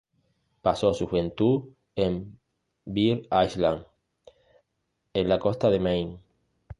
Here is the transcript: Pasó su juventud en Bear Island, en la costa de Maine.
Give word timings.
Pasó 0.63 0.95
su 0.95 1.05
juventud 1.05 1.75
en 1.95 2.39
Bear 2.85 3.21
Island, 3.45 3.85
en 5.13 5.29
la 5.29 5.37
costa 5.37 5.69
de 5.69 5.79
Maine. 5.79 6.17